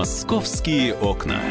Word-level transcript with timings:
Московские 0.00 0.94
окна. 0.94 1.42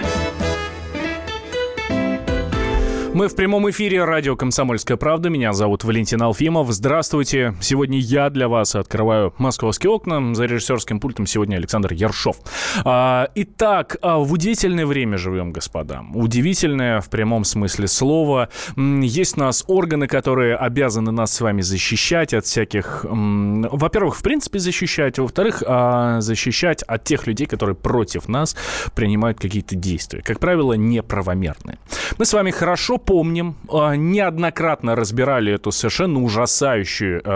Мы 3.20 3.28
в 3.28 3.36
прямом 3.36 3.70
эфире 3.70 4.06
радио 4.06 4.38
«Комсомольская 4.38 4.96
правда». 4.96 5.28
Меня 5.28 5.52
зовут 5.52 5.84
Валентин 5.84 6.22
Алфимов. 6.22 6.72
Здравствуйте. 6.72 7.54
Сегодня 7.60 8.00
я 8.00 8.30
для 8.30 8.48
вас 8.48 8.76
открываю 8.76 9.34
московские 9.38 9.92
окна. 9.92 10.34
За 10.34 10.46
режиссерским 10.46 11.02
пультом 11.02 11.28
сегодня 11.28 11.58
Александр 11.58 11.92
Ершов. 11.92 12.38
А, 12.86 13.28
итак, 13.36 13.98
а, 14.02 14.20
в 14.20 14.32
удивительное 14.32 14.86
время 14.86 15.18
живем, 15.18 15.52
господа. 15.52 16.06
Удивительное 16.14 17.02
в 17.02 17.10
прямом 17.10 17.44
смысле 17.44 17.90
слова. 17.90 18.48
Есть 18.78 19.36
у 19.36 19.42
нас 19.42 19.66
органы, 19.68 20.08
которые 20.08 20.56
обязаны 20.56 21.12
нас 21.12 21.34
с 21.34 21.42
вами 21.42 21.60
защищать 21.60 22.34
от 22.34 22.46
всяких... 22.46 23.04
Во-первых, 23.04 24.16
в 24.16 24.24
принципе, 24.24 24.60
защищать. 24.60 25.20
Во-вторых, 25.20 25.62
а, 25.68 26.22
защищать 26.22 26.84
от 26.84 27.04
тех 27.04 27.28
людей, 27.28 27.48
которые 27.48 27.76
против 27.76 28.30
нас 28.30 28.56
принимают 28.96 29.42
какие-то 29.42 29.76
действия. 29.76 30.22
Как 30.22 30.40
правило, 30.40 30.72
неправомерные. 30.72 31.80
Мы 32.18 32.24
с 32.24 32.32
вами 32.32 32.52
хорошо 32.52 32.98
помним, 33.10 33.56
а, 33.72 33.96
неоднократно 33.96 34.96
разбирали 34.96 35.54
эту 35.54 35.72
совершенно 35.72 36.20
ужасающую 36.22 37.22
э, 37.26 37.30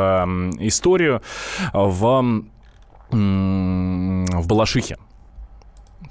историю 0.59 1.23
в, 1.73 2.43
в 3.09 4.47
Балашихе 4.47 4.97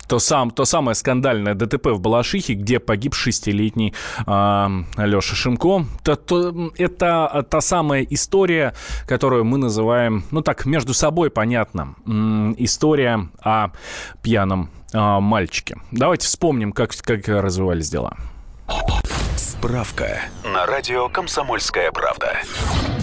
то, 0.08 0.18
сам, 0.18 0.50
то 0.50 0.64
самое 0.64 0.96
скандальное 0.96 1.54
ДТП 1.54 1.86
в 1.86 2.00
Балашихе, 2.00 2.54
где 2.54 2.80
погиб 2.80 3.14
шестилетний 3.14 3.94
э, 4.26 4.68
Леша 4.96 5.36
Шимко. 5.36 5.86
То, 6.02 6.16
то, 6.16 6.72
это 6.76 7.46
та 7.48 7.60
самая 7.60 8.02
история, 8.02 8.74
которую 9.06 9.44
мы 9.44 9.58
называем, 9.58 10.24
ну 10.32 10.42
так, 10.42 10.66
между 10.66 10.92
собой 10.92 11.30
понятно, 11.30 11.94
история 12.58 13.28
о 13.40 13.68
пьяном 14.22 14.70
э, 14.92 15.20
мальчике. 15.20 15.76
Давайте 15.92 16.26
вспомним, 16.26 16.72
как, 16.72 16.90
как 17.04 17.28
развивались 17.28 17.88
дела. 17.88 18.16
Справка 19.62 20.22
на 20.42 20.66
радио 20.66 21.08
«Комсомольская 21.08 21.92
правда». 21.92 22.36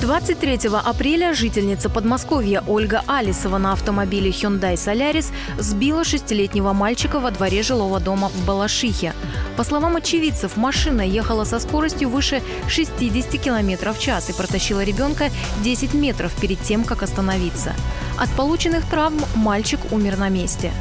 23 0.02 0.70
апреля 0.84 1.34
жительница 1.34 1.90
Подмосковья 1.90 2.62
Ольга 2.68 3.02
Алисова 3.08 3.58
на 3.58 3.72
автомобиле 3.72 4.30
Hyundai 4.30 4.74
Solaris 4.74 5.28
сбила 5.58 6.04
шестилетнего 6.04 6.74
мальчика 6.74 7.22
во 7.22 7.32
дворе 7.32 7.64
жилого 7.64 8.02
дома 8.02 8.28
в 8.28 8.46
Балашихе. 8.46 9.14
По 9.56 9.64
словам 9.64 9.96
очевидцев, 9.96 10.58
машина 10.58 11.02
ехала 11.02 11.46
со 11.46 11.60
скоростью 11.60 12.10
выше 12.10 12.42
60 12.68 13.42
км 13.42 13.94
в 13.94 14.00
час 14.00 14.30
и 14.30 14.34
протащила 14.34 14.84
ребенка 14.84 15.30
10 15.64 15.94
метров 15.94 16.34
перед 16.42 16.60
тем, 16.60 16.84
как 16.84 17.04
остановиться. 17.04 17.74
От 18.18 18.30
полученных 18.32 18.86
травм 18.90 19.22
мальчик 19.34 19.80
умер 19.92 20.18
на 20.18 20.28
месте. 20.28 20.74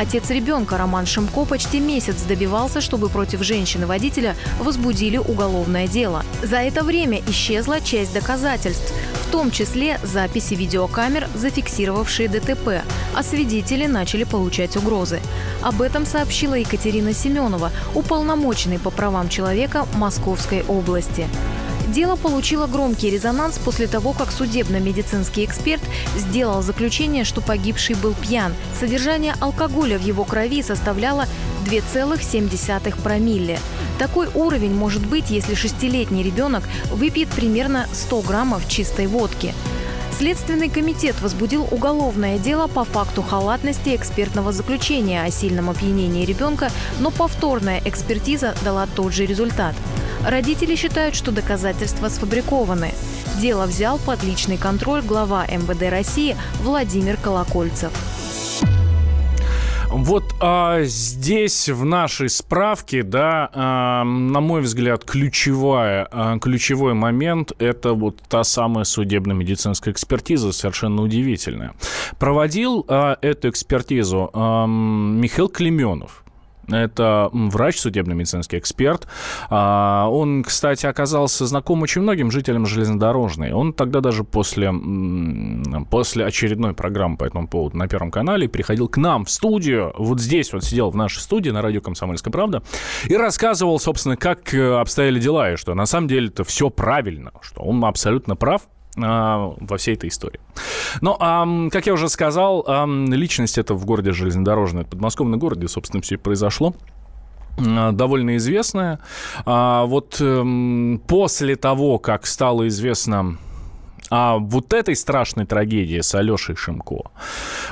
Отец 0.00 0.30
ребенка 0.30 0.78
Роман 0.78 1.04
Шимко 1.04 1.44
почти 1.44 1.78
месяц 1.78 2.22
добивался, 2.22 2.80
чтобы 2.80 3.10
против 3.10 3.42
женщины-водителя 3.42 4.34
возбудили 4.58 5.18
уголовное 5.18 5.86
дело. 5.86 6.24
За 6.42 6.56
это 6.56 6.82
время 6.84 7.20
исчезла 7.28 7.82
часть 7.82 8.14
доказательств, 8.14 8.94
в 9.26 9.30
том 9.30 9.50
числе 9.50 10.00
записи 10.02 10.54
видеокамер, 10.54 11.28
зафиксировавшие 11.34 12.30
ДТП, 12.30 12.82
а 13.14 13.22
свидетели 13.22 13.84
начали 13.84 14.24
получать 14.24 14.74
угрозы. 14.74 15.20
Об 15.60 15.82
этом 15.82 16.06
сообщила 16.06 16.54
Екатерина 16.54 17.12
Семенова, 17.12 17.70
уполномоченный 17.94 18.78
по 18.78 18.88
правам 18.88 19.28
человека 19.28 19.86
Московской 19.96 20.62
области. 20.62 21.26
Дело 21.92 22.14
получило 22.14 22.68
громкий 22.68 23.10
резонанс 23.10 23.58
после 23.58 23.88
того, 23.88 24.12
как 24.12 24.30
судебно-медицинский 24.30 25.44
эксперт 25.44 25.82
сделал 26.16 26.62
заключение, 26.62 27.24
что 27.24 27.40
погибший 27.40 27.96
был 27.96 28.14
пьян. 28.14 28.54
Содержание 28.78 29.34
алкоголя 29.40 29.98
в 29.98 30.02
его 30.02 30.22
крови 30.24 30.62
составляло 30.62 31.26
2,7 31.66 33.02
промилле. 33.02 33.58
Такой 33.98 34.28
уровень 34.34 34.72
может 34.72 35.04
быть, 35.04 35.30
если 35.30 35.54
шестилетний 35.54 36.22
ребенок 36.22 36.62
выпьет 36.92 37.28
примерно 37.28 37.88
100 37.92 38.20
граммов 38.20 38.68
чистой 38.68 39.08
водки. 39.08 39.52
Следственный 40.16 40.68
комитет 40.68 41.20
возбудил 41.20 41.66
уголовное 41.72 42.38
дело 42.38 42.68
по 42.68 42.84
факту 42.84 43.22
халатности 43.22 43.96
экспертного 43.96 44.52
заключения 44.52 45.22
о 45.22 45.30
сильном 45.32 45.70
опьянении 45.70 46.24
ребенка, 46.24 46.70
но 47.00 47.10
повторная 47.10 47.82
экспертиза 47.84 48.54
дала 48.62 48.86
тот 48.94 49.12
же 49.12 49.26
результат– 49.26 49.74
Родители 50.26 50.76
считают, 50.76 51.14
что 51.14 51.32
доказательства 51.32 52.08
сфабрикованы. 52.08 52.92
Дело 53.40 53.66
взял 53.66 53.98
под 53.98 54.22
личный 54.22 54.58
контроль 54.58 55.02
глава 55.02 55.46
МВД 55.46 55.90
России 55.90 56.36
Владимир 56.62 57.16
Колокольцев. 57.16 57.92
Вот 59.90 60.22
а, 60.40 60.82
здесь 60.82 61.68
в 61.68 61.84
нашей 61.84 62.28
справке, 62.28 63.02
да, 63.02 63.50
а, 63.52 64.04
на 64.04 64.40
мой 64.40 64.60
взгляд, 64.60 65.04
ключевая, 65.04 66.06
а, 66.12 66.38
ключевой 66.38 66.94
момент 66.94 67.52
это 67.58 67.92
вот 67.92 68.18
та 68.28 68.44
самая 68.44 68.84
судебно-медицинская 68.84 69.92
экспертиза, 69.92 70.52
совершенно 70.52 71.02
удивительная. 71.02 71.74
Проводил 72.20 72.84
а, 72.86 73.18
эту 73.20 73.48
экспертизу 73.48 74.30
а, 74.32 74.66
Михаил 74.66 75.48
Клеменов. 75.48 76.22
Это 76.70 77.30
врач, 77.32 77.78
судебно-медицинский 77.78 78.58
эксперт. 78.58 79.06
А, 79.48 80.08
он, 80.10 80.42
кстати, 80.42 80.86
оказался 80.86 81.46
знаком 81.46 81.82
очень 81.82 82.02
многим 82.02 82.30
жителям 82.30 82.66
железнодорожной. 82.66 83.52
Он 83.52 83.72
тогда 83.72 84.00
даже 84.00 84.24
после, 84.24 84.72
после 85.90 86.24
очередной 86.24 86.74
программы 86.74 87.16
по 87.16 87.24
этому 87.24 87.48
поводу 87.48 87.76
на 87.76 87.88
Первом 87.88 88.10
канале 88.10 88.48
приходил 88.48 88.88
к 88.88 88.96
нам 88.96 89.24
в 89.24 89.30
студию. 89.30 89.92
Вот 89.98 90.20
здесь 90.20 90.52
вот 90.52 90.64
сидел 90.64 90.90
в 90.90 90.96
нашей 90.96 91.20
студии 91.20 91.50
на 91.50 91.62
радио 91.62 91.80
«Комсомольская 91.80 92.32
правда» 92.32 92.62
и 93.06 93.16
рассказывал, 93.16 93.78
собственно, 93.78 94.16
как 94.16 94.54
э, 94.54 94.74
обстояли 94.78 95.20
дела, 95.20 95.52
и 95.52 95.56
что 95.56 95.74
на 95.74 95.86
самом 95.86 96.08
деле 96.08 96.28
это 96.28 96.44
все 96.44 96.70
правильно, 96.70 97.32
что 97.40 97.62
он 97.62 97.84
абсолютно 97.84 98.36
прав, 98.36 98.62
во 98.96 99.76
всей 99.76 99.94
этой 99.94 100.08
истории. 100.08 100.40
Но, 101.00 101.16
а, 101.20 101.46
как 101.70 101.86
я 101.86 101.92
уже 101.92 102.08
сказал, 102.08 102.64
а, 102.66 102.86
личность 102.86 103.56
это 103.56 103.74
в 103.74 103.84
городе 103.84 104.12
железнодорожный, 104.12 104.82
это 104.82 104.90
подмосковный 104.90 105.38
город, 105.38 105.62
собственно, 105.70 106.02
все 106.02 106.16
и 106.16 106.18
произошло 106.18 106.74
довольно 107.56 108.36
известная. 108.36 109.00
А, 109.44 109.84
вот 109.84 110.16
эм, 110.20 111.00
после 111.06 111.56
того, 111.56 111.98
как 111.98 112.26
стало 112.26 112.68
известно 112.68 113.36
а 114.10 114.38
вот 114.38 114.72
этой 114.72 114.96
страшной 114.96 115.46
трагедии 115.46 116.00
с 116.00 116.14
Алешей 116.14 116.56
Шимко. 116.56 117.10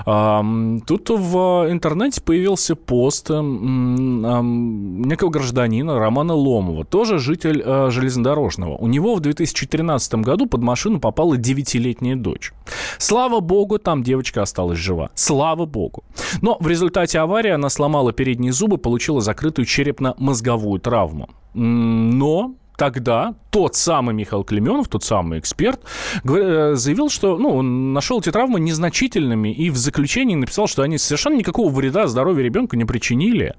Тут 0.04 1.10
в 1.10 1.66
интернете 1.68 2.22
появился 2.22 2.76
пост 2.76 3.30
некого 3.30 5.30
гражданина 5.30 5.98
Романа 5.98 6.34
Ломова, 6.34 6.84
тоже 6.84 7.18
житель 7.18 7.62
э, 7.64 7.90
железнодорожного. 7.90 8.76
У 8.76 8.86
него 8.86 9.14
в 9.14 9.20
2013 9.20 10.14
году 10.16 10.46
под 10.46 10.62
машину 10.62 11.00
попала 11.00 11.36
девятилетняя 11.36 12.16
дочь. 12.16 12.52
Слава 12.98 13.40
богу, 13.40 13.78
там 13.78 14.02
девочка 14.02 14.42
осталась 14.42 14.78
жива. 14.78 15.10
Слава 15.14 15.66
богу. 15.66 16.04
Но 16.40 16.56
в 16.60 16.68
результате 16.68 17.18
аварии 17.18 17.50
она 17.50 17.68
сломала 17.68 18.12
передние 18.12 18.52
зубы, 18.52 18.78
получила 18.78 19.20
закрытую 19.20 19.66
черепно-мозговую 19.66 20.80
травму. 20.80 21.28
Но 21.54 22.54
тогда 22.78 23.34
тот 23.50 23.74
самый 23.74 24.14
Михаил 24.14 24.44
Клеменов, 24.44 24.88
тот 24.88 25.02
самый 25.02 25.40
эксперт, 25.40 25.80
э, 26.24 26.74
заявил, 26.76 27.10
что 27.10 27.36
ну, 27.36 27.56
он 27.56 27.92
нашел 27.92 28.20
эти 28.20 28.30
травмы 28.30 28.60
незначительными 28.60 29.52
и 29.52 29.68
в 29.68 29.76
заключении 29.76 30.36
написал, 30.36 30.68
что 30.68 30.82
они 30.82 30.96
совершенно 30.96 31.34
никакого 31.34 31.70
вреда 31.70 32.06
здоровью 32.06 32.44
ребенка 32.44 32.76
не 32.76 32.84
причинили. 32.84 33.56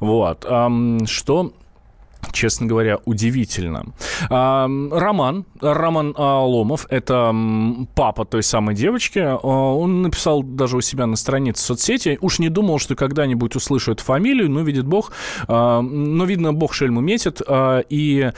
Вот. 0.00 0.46
Что 1.06 1.52
честно 2.32 2.66
говоря, 2.66 2.98
удивительно. 3.04 3.86
Роман, 4.28 5.44
Роман 5.60 6.14
Ломов, 6.16 6.86
это 6.90 7.34
папа 7.94 8.24
той 8.24 8.42
самой 8.42 8.74
девочки, 8.74 9.18
а, 9.18 9.36
он 9.36 10.02
написал 10.02 10.42
даже 10.42 10.76
у 10.76 10.80
себя 10.80 11.06
на 11.06 11.16
странице 11.16 11.64
соцсети, 11.64 12.18
уж 12.20 12.38
не 12.38 12.48
думал, 12.48 12.78
что 12.78 12.94
когда-нибудь 12.94 13.56
услышу 13.56 13.92
эту 13.92 14.04
фамилию, 14.04 14.50
но 14.50 14.60
видит 14.60 14.86
Бог, 14.86 15.12
а, 15.46 15.80
но 15.80 16.24
видно, 16.24 16.52
Бог 16.52 16.74
шельму 16.74 17.00
метит, 17.00 17.40
а, 17.46 17.80
и 17.88 18.32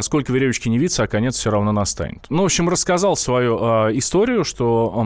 сколько 0.00 0.32
веревочки 0.32 0.68
не 0.68 0.78
виться, 0.78 1.04
а 1.04 1.06
конец 1.06 1.36
все 1.36 1.50
равно 1.50 1.72
настанет. 1.72 2.26
Ну, 2.28 2.42
в 2.42 2.46
общем, 2.46 2.68
рассказал 2.68 3.16
свою 3.16 3.58
историю, 3.98 4.44
что 4.44 5.04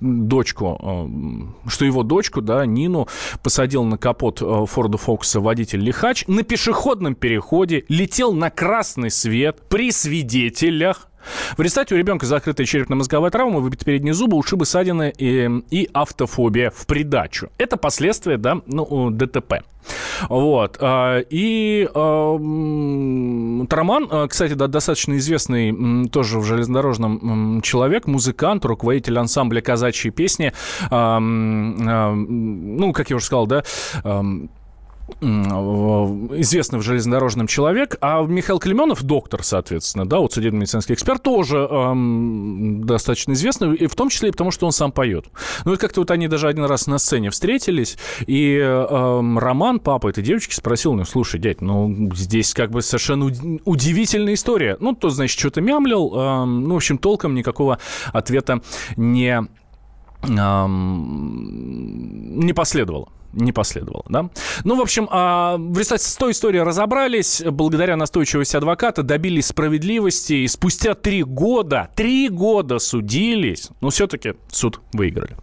дочку, 0.00 1.10
что 1.66 1.84
его 1.84 2.02
дочку, 2.02 2.40
да, 2.40 2.66
Нину, 2.66 3.08
посадил 3.42 3.84
на 3.84 3.98
капот 3.98 4.40
Форда 4.40 4.98
Фокуса 4.98 5.40
водитель 5.40 5.80
Лихач, 5.80 6.24
напиши 6.26 6.72
пешеходном 6.76 7.14
переходе 7.14 7.86
летел 7.88 8.34
на 8.34 8.50
красный 8.50 9.10
свет 9.10 9.62
при 9.70 9.90
свидетелях, 9.90 11.08
В 11.56 11.60
результате 11.60 11.94
у 11.94 11.98
ребенка 11.98 12.26
закрытая 12.26 12.66
черепно-мозговая 12.66 13.30
травма, 13.30 13.60
выбиты 13.60 13.84
передние 13.84 14.14
зубы, 14.14 14.36
ушибы, 14.36 14.66
ссадины 14.66 15.12
и, 15.16 15.48
и 15.70 15.88
автофобия 15.92 16.70
в 16.70 16.86
придачу. 16.86 17.50
Это 17.58 17.76
последствия 17.76 18.36
да, 18.36 18.60
ну, 18.66 19.10
ДТП. 19.10 19.64
Вот. 20.28 20.78
А, 20.80 21.18
и 21.18 21.88
Тараман, 21.92 24.08
а, 24.10 24.28
кстати, 24.28 24.54
да, 24.54 24.66
достаточно 24.66 25.16
известный 25.16 26.08
тоже 26.08 26.38
в 26.38 26.44
железнодорожном 26.44 27.60
человек, 27.62 28.06
музыкант, 28.06 28.64
руководитель 28.64 29.18
ансамбля 29.18 29.60
казачьей 29.60 30.12
песни. 30.12 30.52
Ну, 30.90 32.92
как 32.92 33.10
я 33.10 33.16
уже 33.16 33.26
сказал, 33.26 33.46
да, 33.46 33.64
известный 35.20 36.78
в 36.78 36.82
железнодорожном 36.82 37.46
человек, 37.46 37.96
а 38.00 38.22
Михаил 38.22 38.58
Клеменов, 38.58 39.02
доктор, 39.02 39.44
соответственно, 39.44 40.04
да, 40.06 40.18
вот 40.18 40.32
судебно-медицинский 40.32 40.94
эксперт, 40.94 41.22
тоже 41.22 41.58
эм, 41.58 42.84
достаточно 42.84 43.32
известный, 43.32 43.74
и 43.76 43.86
в 43.86 43.94
том 43.94 44.08
числе 44.08 44.30
и 44.30 44.32
потому, 44.32 44.50
что 44.50 44.66
он 44.66 44.72
сам 44.72 44.90
поет. 44.90 45.26
Ну 45.64 45.74
и 45.74 45.76
как-то 45.76 46.00
вот 46.00 46.10
они 46.10 46.26
даже 46.26 46.48
один 46.48 46.64
раз 46.64 46.86
на 46.86 46.98
сцене 46.98 47.30
встретились, 47.30 47.96
и 48.26 48.56
эм, 48.56 49.38
Роман, 49.38 49.78
папа 49.78 50.08
этой 50.08 50.24
девочки, 50.24 50.54
спросил, 50.54 50.94
ну, 50.94 51.04
слушай, 51.04 51.38
дядь, 51.38 51.60
ну, 51.60 52.10
здесь 52.14 52.52
как 52.52 52.70
бы 52.70 52.82
совершенно 52.82 53.26
удивительная 53.64 54.34
история. 54.34 54.76
Ну, 54.80 54.94
то, 54.94 55.10
значит, 55.10 55.38
что-то 55.38 55.60
мямлил, 55.60 56.12
эм, 56.14 56.64
ну, 56.64 56.74
в 56.74 56.76
общем, 56.78 56.98
толком 56.98 57.34
никакого 57.34 57.78
ответа 58.12 58.60
не, 58.96 59.46
не 60.22 61.22
последовало 62.52 63.08
не 63.36 63.52
последовало, 63.52 64.04
да? 64.08 64.30
Ну, 64.64 64.76
в 64.76 64.80
общем, 64.80 65.08
а, 65.10 65.56
в 65.58 65.78
результате 65.78 66.04
с 66.04 66.16
той 66.16 66.32
историей 66.32 66.62
разобрались, 66.62 67.42
благодаря 67.44 67.96
настойчивости 67.96 68.56
адвоката 68.56 69.02
добились 69.02 69.46
справедливости, 69.46 70.32
и 70.32 70.48
спустя 70.48 70.94
три 70.94 71.22
года, 71.22 71.90
три 71.94 72.28
года 72.28 72.78
судились, 72.78 73.68
но 73.80 73.90
все-таки 73.90 74.34
суд 74.48 74.80
выиграли. 74.92 75.36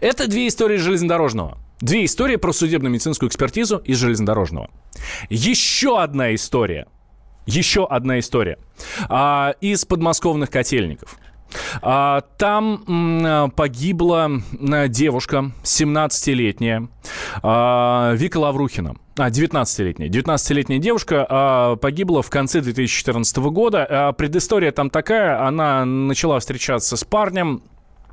Это 0.00 0.28
две 0.28 0.48
истории 0.48 0.76
железнодорожного. 0.76 1.58
Две 1.80 2.04
истории 2.04 2.36
про 2.36 2.52
судебно-медицинскую 2.52 3.28
экспертизу 3.28 3.78
из 3.78 3.96
железнодорожного. 3.96 4.70
Еще 5.30 5.98
одна 5.98 6.34
история. 6.34 6.88
Еще 7.46 7.86
одна 7.86 8.18
история. 8.18 8.58
А, 9.08 9.54
из 9.60 9.84
подмосковных 9.86 10.50
котельников. 10.50 11.18
А, 11.82 12.22
там 12.38 13.52
погибла 13.56 14.30
девушка, 14.88 15.52
17-летняя, 15.62 16.88
а, 17.42 18.12
Вика 18.14 18.38
Лаврухина. 18.38 18.96
А, 19.18 19.28
19-летняя. 19.28 20.08
19-летняя 20.08 20.78
девушка 20.78 21.26
а, 21.28 21.76
погибла 21.76 22.22
в 22.22 22.30
конце 22.30 22.60
2014 22.60 23.36
года. 23.38 24.14
Предыстория 24.16 24.72
там 24.72 24.88
такая. 24.88 25.46
Она 25.46 25.84
начала 25.84 26.38
встречаться 26.38 26.96
с 26.96 27.04
парнем, 27.04 27.62
а, 27.62 27.69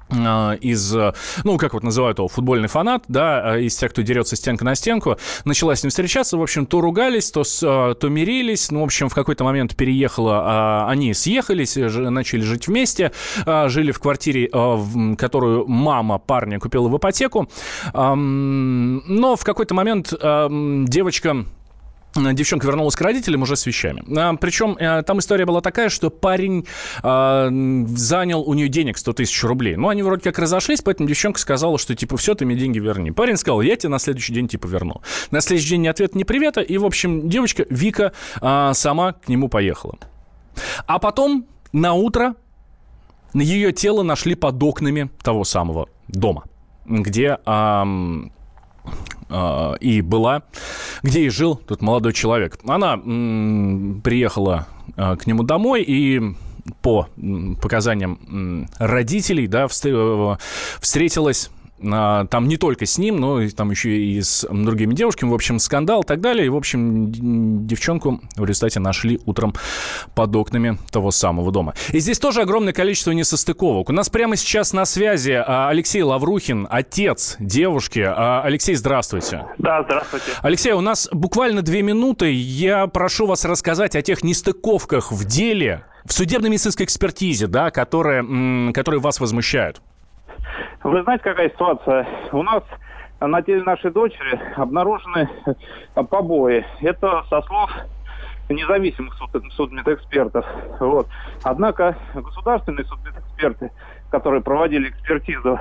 из, 0.09 0.95
ну, 1.43 1.57
как 1.57 1.73
вот 1.73 1.83
называют 1.83 2.19
его, 2.19 2.27
футбольный 2.27 2.67
фанат, 2.67 3.03
да, 3.07 3.53
а, 3.53 3.57
из 3.57 3.75
тех, 3.75 3.91
кто 3.91 4.01
дерется 4.01 4.35
стенка 4.35 4.63
на 4.63 4.75
стенку, 4.75 5.17
начала 5.45 5.75
с 5.75 5.83
ним 5.83 5.89
встречаться, 5.89 6.37
в 6.37 6.41
общем, 6.41 6.65
то 6.65 6.81
ругались, 6.81 7.31
то, 7.31 7.43
а, 7.63 7.93
то 7.93 8.09
мирились, 8.09 8.71
ну, 8.71 8.81
в 8.81 8.83
общем, 8.85 9.09
в 9.09 9.15
какой-то 9.15 9.43
момент 9.43 9.75
переехала, 9.75 10.87
они 10.87 11.13
съехались, 11.13 11.75
начали 11.75 12.41
жить 12.41 12.67
вместе, 12.67 13.11
жили 13.65 13.91
в 13.91 13.99
квартире, 13.99 14.49
которую 15.17 15.67
мама 15.67 16.17
парня 16.19 16.59
купила 16.59 16.87
в 16.87 16.97
ипотеку, 16.97 17.49
но 17.93 19.35
в 19.35 19.43
какой-то 19.43 19.73
момент 19.73 20.13
девочка 20.89 21.27
Э, 21.27 21.56
девчонка 22.15 22.67
вернулась 22.67 22.95
к 22.95 23.01
родителям 23.01 23.43
уже 23.43 23.55
с 23.55 23.65
вещами. 23.65 24.03
А, 24.17 24.35
причем 24.35 24.77
а, 24.79 25.03
там 25.03 25.19
история 25.19 25.45
была 25.45 25.61
такая, 25.61 25.89
что 25.89 26.09
парень 26.09 26.65
а, 27.03 27.49
занял 27.95 28.41
у 28.41 28.53
нее 28.53 28.69
денег 28.69 28.97
100 28.97 29.13
тысяч 29.13 29.43
рублей. 29.43 29.75
Ну, 29.75 29.89
они 29.89 30.03
вроде 30.03 30.23
как 30.23 30.39
разошлись, 30.39 30.81
поэтому 30.81 31.07
девчонка 31.07 31.39
сказала, 31.39 31.77
что, 31.77 31.95
типа, 31.95 32.17
все, 32.17 32.35
ты 32.35 32.45
мне 32.45 32.55
деньги 32.55 32.79
верни. 32.79 33.11
Парень 33.11 33.37
сказал, 33.37 33.61
я 33.61 33.75
тебе 33.75 33.89
на 33.89 33.99
следующий 33.99 34.33
день, 34.33 34.47
типа, 34.47 34.67
верну. 34.67 35.01
На 35.31 35.41
следующий 35.41 35.71
день 35.71 35.81
ни 35.81 35.87
ответ, 35.87 36.15
ни 36.15 36.23
привета. 36.23 36.61
И, 36.61 36.77
в 36.77 36.85
общем, 36.85 37.29
девочка 37.29 37.65
Вика 37.69 38.13
а, 38.41 38.73
сама 38.73 39.13
к 39.13 39.27
нему 39.27 39.49
поехала. 39.49 39.97
А 40.85 40.99
потом 40.99 41.45
на 41.71 41.93
утро 41.93 42.35
ее 43.33 43.71
тело 43.71 44.03
нашли 44.03 44.35
под 44.35 44.61
окнами 44.61 45.09
того 45.21 45.43
самого 45.43 45.89
дома, 46.07 46.45
где... 46.85 47.37
А, 47.45 47.85
и 49.81 50.01
была, 50.01 50.43
где 51.03 51.23
и 51.23 51.29
жил 51.29 51.55
тот 51.57 51.81
молодой 51.81 52.13
человек. 52.13 52.59
Она 52.65 52.95
приехала 52.95 54.67
а, 54.95 55.15
к 55.15 55.27
нему 55.27 55.43
домой 55.43 55.83
и 55.83 56.21
по 56.81 57.07
показаниям 57.61 58.67
родителей, 58.77 59.47
да, 59.47 59.67
э, 59.67 60.35
встретилась 60.81 61.49
а, 61.49 61.56
там 61.79 62.47
не 62.47 62.57
только 62.57 62.85
с 62.85 62.97
ним, 62.97 63.17
но 63.17 63.41
и 63.41 63.49
там 63.49 63.71
еще 63.71 63.97
и 63.97 64.21
с 64.21 64.47
другими 64.49 64.93
девушками. 64.93 65.29
В 65.29 65.33
общем, 65.33 65.59
скандал 65.59 66.01
и 66.01 66.05
так 66.05 66.21
далее. 66.21 66.47
И, 66.47 66.49
в 66.49 66.55
общем, 66.55 67.67
девчонку 67.67 68.21
в 68.35 68.45
результате 68.45 68.79
нашли 68.79 69.19
утром 69.25 69.53
под 70.15 70.35
окнами 70.35 70.77
того 70.91 71.11
самого 71.11 71.51
дома. 71.51 71.73
И 71.91 71.99
здесь 71.99 72.19
тоже 72.19 72.41
огромное 72.41 72.73
количество 72.73 73.11
несостыковок. 73.11 73.89
У 73.89 73.93
нас 73.93 74.09
прямо 74.09 74.35
сейчас 74.35 74.73
на 74.73 74.85
связи 74.85 75.31
а, 75.31 75.69
Алексей 75.69 76.01
Лаврухин, 76.01 76.67
отец 76.69 77.35
девушки. 77.39 78.03
А, 78.05 78.41
Алексей, 78.43 78.75
здравствуйте. 78.75 79.45
Да, 79.57 79.83
здравствуйте. 79.83 80.31
Алексей, 80.41 80.73
у 80.73 80.81
нас 80.81 81.09
буквально 81.11 81.61
две 81.61 81.81
минуты. 81.81 82.31
Я 82.33 82.87
прошу 82.87 83.27
вас 83.27 83.45
рассказать 83.45 83.95
о 83.95 84.01
тех 84.01 84.23
нестыковках 84.23 85.11
в 85.11 85.25
деле, 85.25 85.85
в 86.05 86.13
судебно-медицинской 86.13 86.85
экспертизе, 86.85 87.47
да, 87.47 87.69
которые, 87.69 88.73
которые 88.73 89.01
вас 89.01 89.19
возмущают. 89.19 89.81
Вы 90.83 91.03
знаете, 91.03 91.23
какая 91.23 91.49
ситуация? 91.49 92.07
У 92.31 92.43
нас 92.43 92.63
на 93.19 93.41
теле 93.41 93.63
нашей 93.63 93.91
дочери 93.91 94.39
обнаружены 94.55 95.29
побои. 95.95 96.65
Это 96.81 97.23
со 97.29 97.41
слов 97.43 97.71
независимых 98.49 99.13
суд, 99.15 99.29
судмедэкспертов. 99.53 100.45
Вот. 100.79 101.07
Однако 101.43 101.97
государственные 102.13 102.85
судмедэксперты, 102.85 103.71
которые 104.09 104.41
проводили 104.41 104.89
экспертизу, 104.89 105.59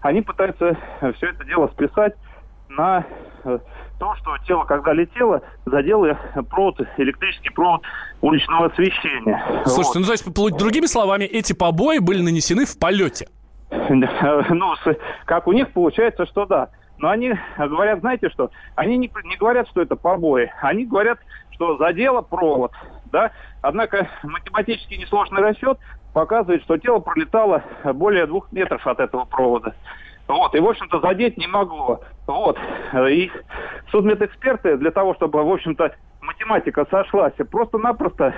они 0.00 0.22
пытаются 0.22 0.76
все 1.16 1.26
это 1.28 1.44
дело 1.44 1.68
списать 1.68 2.14
на 2.68 3.04
э, 3.44 3.58
то, 3.98 4.14
что 4.16 4.36
тело, 4.46 4.64
когда 4.64 4.92
летело, 4.92 5.40
задело 5.64 6.18
провод, 6.50 6.80
электрический 6.96 7.50
провод 7.50 7.82
уличного 8.20 8.66
освещения. 8.66 9.42
Слушайте, 9.64 9.98
вот. 10.00 10.24
ну 10.26 10.32
то 10.32 10.46
есть, 10.48 10.58
другими 10.58 10.86
словами, 10.86 11.24
эти 11.24 11.52
побои 11.52 11.98
были 11.98 12.22
нанесены 12.22 12.66
в 12.66 12.78
полете? 12.78 13.28
ну, 14.50 14.74
как 15.24 15.46
у 15.46 15.52
них 15.52 15.72
получается, 15.72 16.26
что 16.26 16.46
да. 16.46 16.68
Но 16.98 17.10
они 17.10 17.34
говорят, 17.58 18.00
знаете 18.00 18.30
что? 18.30 18.50
Они 18.74 18.96
не, 18.96 19.10
не 19.24 19.36
говорят, 19.36 19.68
что 19.68 19.82
это 19.82 19.96
побои. 19.96 20.50
Они 20.62 20.86
говорят, 20.86 21.18
что 21.50 21.76
задело 21.76 22.22
провод. 22.22 22.72
Да? 23.12 23.32
Однако 23.62 24.08
математически 24.22 24.94
несложный 24.94 25.42
расчет 25.42 25.78
показывает, 26.12 26.62
что 26.62 26.78
тело 26.78 27.00
пролетало 27.00 27.62
более 27.84 28.26
двух 28.26 28.50
метров 28.52 28.86
от 28.86 29.00
этого 29.00 29.24
провода. 29.24 29.74
Вот, 30.28 30.54
и, 30.54 30.60
в 30.60 30.66
общем-то, 30.66 31.00
задеть 31.00 31.36
не 31.36 31.46
могло. 31.46 32.00
Вот. 32.26 32.58
И 33.10 33.30
судмедэксперты 33.90 34.76
для 34.76 34.90
того, 34.90 35.14
чтобы, 35.14 35.44
в 35.44 35.52
общем-то, 35.52 35.94
математика 36.20 36.86
сошлась, 36.90 37.34
просто-напросто 37.50 38.34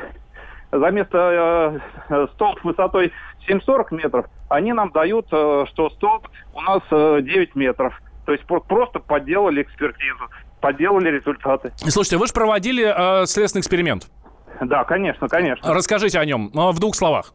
за 0.70 0.90
место 0.90 1.80
э, 2.08 2.26
столб 2.34 2.62
высотой 2.64 3.12
740 3.46 3.92
метров, 3.92 4.26
они 4.48 4.72
нам 4.72 4.90
дают, 4.90 5.26
э, 5.32 5.64
что 5.68 5.90
столб 5.90 6.28
у 6.54 6.60
нас 6.60 6.82
э, 6.90 7.20
9 7.22 7.54
метров. 7.54 8.00
То 8.26 8.32
есть 8.32 8.44
просто 8.44 8.98
подделали 8.98 9.62
экспертизу, 9.62 10.28
подделали 10.60 11.08
результаты. 11.08 11.72
Слушайте, 11.76 12.18
вы 12.18 12.26
же 12.26 12.32
проводили 12.32 12.84
э, 12.84 13.26
следственный 13.26 13.60
эксперимент. 13.60 14.08
Да, 14.60 14.84
конечно, 14.84 15.28
конечно. 15.28 15.72
Расскажите 15.72 16.18
о 16.18 16.24
нем 16.24 16.50
э, 16.54 16.70
в 16.72 16.78
двух 16.78 16.94
словах. 16.94 17.32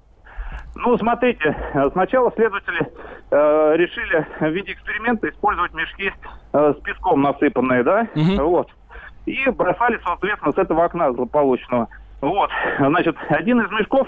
Ну, 0.76 0.98
смотрите, 0.98 1.56
сначала 1.94 2.32
следователи 2.36 2.92
э, 3.32 3.74
решили 3.76 4.28
в 4.40 4.54
виде 4.54 4.74
эксперимента 4.74 5.30
использовать 5.30 5.74
мешки 5.74 6.12
э, 6.54 6.74
с 6.78 6.82
песком 6.84 7.22
насыпанные, 7.22 7.84
да, 7.84 8.08
угу. 8.16 8.50
вот, 8.50 8.70
и 9.26 9.50
бросали, 9.50 10.00
соответственно, 10.04 10.52
с 10.52 10.58
этого 10.58 10.84
окна 10.84 11.12
злополучного. 11.14 11.88
Вот, 12.24 12.50
значит, 12.80 13.18
один 13.28 13.60
из 13.60 13.70
мешков 13.70 14.08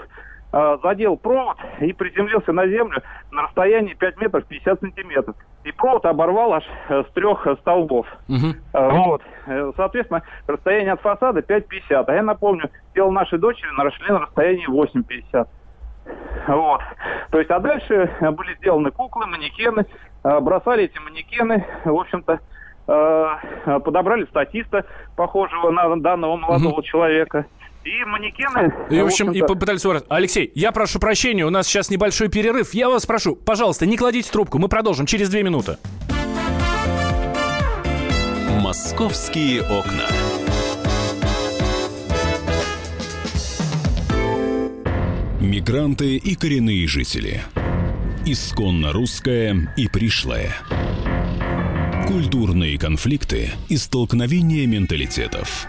э, 0.50 0.78
задел 0.82 1.18
провод 1.18 1.58
и 1.80 1.92
приземлился 1.92 2.50
на 2.50 2.66
землю 2.66 3.02
на 3.30 3.42
расстоянии 3.42 3.92
5 3.92 4.18
метров 4.22 4.46
50 4.46 4.80
сантиметров. 4.80 5.36
И 5.64 5.72
провод 5.72 6.06
оборвал 6.06 6.54
аж 6.54 6.64
э, 6.88 7.04
с 7.06 7.12
трех 7.12 7.46
столбов. 7.60 8.06
Угу. 8.30 8.54
Э, 8.72 8.90
вот, 8.90 9.22
соответственно, 9.76 10.22
расстояние 10.46 10.94
от 10.94 11.02
фасада 11.02 11.40
5,50. 11.40 12.04
А 12.06 12.14
я 12.14 12.22
напомню, 12.22 12.70
тело 12.94 13.10
нашей 13.10 13.38
дочери 13.38 13.68
нашли 13.76 14.10
на 14.10 14.20
расстоянии 14.20 14.66
8,50. 14.66 15.46
Вот. 16.48 16.80
То 17.32 17.38
есть, 17.38 17.50
а 17.50 17.60
дальше 17.60 18.10
были 18.20 18.54
сделаны 18.54 18.92
куклы, 18.92 19.26
манекены, 19.26 19.84
бросали 20.22 20.84
эти 20.84 20.98
манекены, 21.00 21.66
в 21.84 21.94
общем-то, 21.94 22.40
подобрали 23.80 24.24
статиста, 24.26 24.86
похожего 25.16 25.70
на 25.70 25.96
данного 25.96 26.36
молодого 26.36 26.80
mm 26.80 26.84
человека, 26.84 27.46
И 27.86 28.04
манекены... 28.04 28.74
И, 28.90 29.00
в 29.00 29.06
общем, 29.06 29.30
и 29.30 29.40
попытались 29.42 29.84
ворать. 29.84 30.02
Алексей, 30.08 30.50
я 30.56 30.72
прошу 30.72 30.98
прощения, 30.98 31.46
у 31.46 31.50
нас 31.50 31.68
сейчас 31.68 31.88
небольшой 31.88 32.28
перерыв. 32.28 32.74
Я 32.74 32.88
вас 32.88 33.06
прошу, 33.06 33.36
пожалуйста, 33.36 33.86
не 33.86 33.96
кладите 33.96 34.28
трубку. 34.28 34.58
Мы 34.58 34.68
продолжим 34.68 35.06
через 35.06 35.28
две 35.28 35.44
минуты. 35.44 35.78
Московские 38.60 39.62
окна. 39.62 40.08
Мигранты 45.40 46.16
и 46.16 46.34
коренные 46.34 46.88
жители. 46.88 47.40
Исконно 48.24 48.92
русская 48.92 49.72
и 49.76 49.86
пришлая. 49.86 50.56
Культурные 52.08 52.80
конфликты 52.80 53.52
и 53.68 53.76
столкновения 53.76 54.66
менталитетов. 54.66 55.68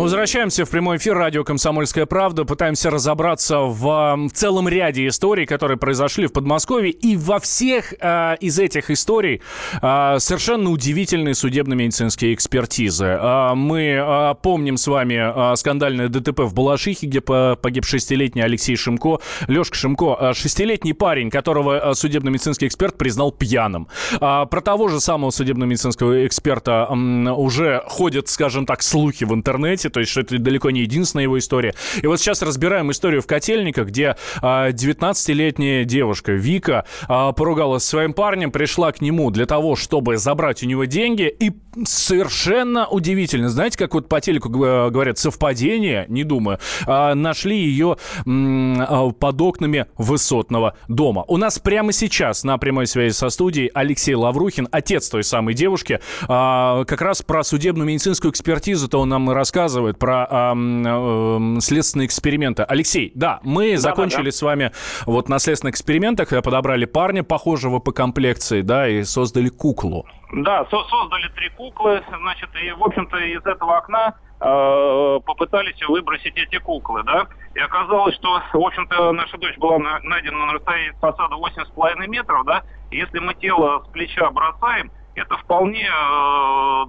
Мы 0.00 0.04
возвращаемся 0.04 0.64
в 0.64 0.70
прямой 0.70 0.96
эфир 0.96 1.14
радио 1.14 1.44
«Комсомольская 1.44 2.06
правда». 2.06 2.46
Пытаемся 2.46 2.88
разобраться 2.88 3.58
в, 3.58 4.16
в 4.16 4.30
целом 4.32 4.66
ряде 4.66 5.06
историй, 5.06 5.44
которые 5.44 5.76
произошли 5.76 6.26
в 6.26 6.32
Подмосковье. 6.32 6.90
И 6.90 7.18
во 7.18 7.38
всех 7.38 7.92
э, 8.00 8.36
из 8.40 8.58
этих 8.58 8.90
историй 8.90 9.42
э, 9.82 10.16
совершенно 10.18 10.70
удивительные 10.70 11.34
судебно-медицинские 11.34 12.32
экспертизы. 12.32 13.04
Э, 13.04 13.52
мы 13.54 13.82
э, 14.00 14.34
помним 14.40 14.78
с 14.78 14.86
вами 14.86 15.52
э, 15.52 15.56
скандальное 15.56 16.08
ДТП 16.08 16.44
в 16.44 16.54
Балашихе, 16.54 17.06
где 17.06 17.20
погиб 17.20 17.84
шестилетний 17.84 18.42
Алексей 18.42 18.76
Шимко. 18.76 19.18
Лешка 19.48 19.76
Шимко, 19.76 20.16
э, 20.18 20.32
шестилетний 20.32 20.94
парень, 20.94 21.28
которого 21.28 21.90
э, 21.90 21.92
судебно-медицинский 21.92 22.68
эксперт 22.68 22.96
признал 22.96 23.32
пьяным. 23.32 23.86
Э, 24.18 24.46
про 24.50 24.62
того 24.62 24.88
же 24.88 24.98
самого 24.98 25.28
судебно-медицинского 25.28 26.26
эксперта 26.26 26.88
э, 26.88 26.94
уже 26.94 27.82
ходят, 27.86 28.28
скажем 28.28 28.64
так, 28.64 28.82
слухи 28.82 29.24
в 29.24 29.34
интернете, 29.34 29.89
то 29.90 30.00
есть 30.00 30.12
что 30.12 30.20
это 30.20 30.38
далеко 30.38 30.70
не 30.70 30.80
единственная 30.80 31.24
его 31.24 31.38
история. 31.38 31.74
И 32.02 32.06
вот 32.06 32.20
сейчас 32.20 32.42
разбираем 32.42 32.90
историю 32.90 33.22
в 33.22 33.26
Котельниках, 33.26 33.88
где 33.88 34.16
19-летняя 34.42 35.82
а, 35.82 35.84
девушка 35.84 36.32
Вика 36.32 36.84
а, 37.08 37.32
поругалась 37.32 37.84
со 37.84 37.90
своим 37.90 38.12
парнем, 38.12 38.50
пришла 38.50 38.92
к 38.92 39.00
нему 39.00 39.30
для 39.30 39.46
того, 39.46 39.76
чтобы 39.76 40.16
забрать 40.16 40.62
у 40.62 40.66
него 40.66 40.84
деньги, 40.84 41.28
и 41.28 41.52
совершенно 41.84 42.86
удивительно, 42.86 43.48
знаете, 43.48 43.78
как 43.78 43.94
вот 43.94 44.08
по 44.08 44.20
телеку 44.20 44.48
говорят, 44.48 45.18
совпадение, 45.18 46.06
не 46.08 46.24
думаю, 46.24 46.58
а, 46.86 47.14
нашли 47.14 47.56
ее 47.56 47.96
под 48.24 49.40
окнами 49.40 49.86
высотного 49.96 50.76
дома. 50.88 51.24
У 51.28 51.36
нас 51.36 51.58
прямо 51.58 51.92
сейчас 51.92 52.44
на 52.44 52.58
прямой 52.58 52.86
связи 52.86 53.12
со 53.12 53.28
студией 53.28 53.70
Алексей 53.74 54.14
Лаврухин, 54.14 54.68
отец 54.70 55.08
той 55.08 55.24
самой 55.24 55.54
девушки, 55.54 56.00
как 56.20 57.00
раз 57.00 57.22
про 57.22 57.44
судебную 57.44 57.86
медицинскую 57.86 58.30
экспертизу-то 58.30 58.98
он 58.98 59.08
нам 59.08 59.30
рассказывал, 59.30 59.79
рассказывает 59.80 59.98
про 59.98 60.26
э, 60.30 61.56
э, 61.56 61.60
следственные 61.60 62.06
эксперименты. 62.06 62.62
Алексей, 62.62 63.12
да, 63.14 63.40
мы 63.42 63.72
да, 63.72 63.78
закончили 63.78 64.24
да, 64.24 64.24
да. 64.24 64.32
с 64.32 64.42
вами 64.42 64.72
вот 65.06 65.28
на 65.28 65.38
следственных 65.38 65.74
экспериментах, 65.74 66.28
подобрали 66.42 66.84
парня, 66.84 67.22
похожего 67.22 67.78
по 67.78 67.92
комплекции, 67.92 68.62
да, 68.62 68.88
и 68.88 69.04
создали 69.04 69.48
куклу. 69.48 70.06
Да, 70.32 70.64
со 70.66 70.84
создали 70.84 71.28
три 71.34 71.48
куклы, 71.50 72.02
значит, 72.20 72.48
и, 72.62 72.70
в 72.72 72.84
общем-то, 72.84 73.16
из 73.18 73.44
этого 73.44 73.78
окна 73.78 74.14
э, 74.40 75.20
попытались 75.24 75.80
выбросить 75.88 76.36
эти 76.36 76.58
куклы, 76.58 77.02
да, 77.04 77.26
и 77.54 77.58
оказалось, 77.58 78.14
что, 78.14 78.40
в 78.52 78.64
общем-то, 78.64 79.12
наша 79.12 79.38
дочь 79.38 79.58
была 79.58 79.78
найдена 79.78 80.46
на 80.46 80.52
расстоянии 80.52 80.92
фасада 81.00 81.34
8,5 81.34 82.06
метров, 82.06 82.44
да, 82.44 82.62
и 82.90 82.98
если 82.98 83.18
мы 83.18 83.34
тело 83.34 83.82
с 83.84 83.92
плеча 83.92 84.30
бросаем, 84.30 84.92
это 85.20 85.36
вполне, 85.38 85.86
э, 85.86 86.84